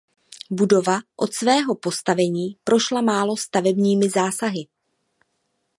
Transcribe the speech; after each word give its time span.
Budova 0.51 1.01
od 1.17 1.33
svého 1.33 1.75
postavení 1.75 2.57
prošla 2.63 3.01
málo 3.01 3.37
stavebními 3.37 4.09
zásahy. 4.09 4.67